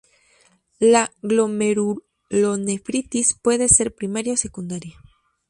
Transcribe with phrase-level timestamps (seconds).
[0.79, 4.95] La glomerulonefritis puede ser "primaria" o "secundaria".